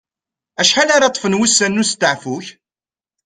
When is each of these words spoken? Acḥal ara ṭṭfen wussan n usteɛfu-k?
Acḥal 0.61 0.89
ara 0.91 1.11
ṭṭfen 1.13 1.37
wussan 1.39 1.71
n 1.77 1.81
usteɛfu-k? 1.81 2.45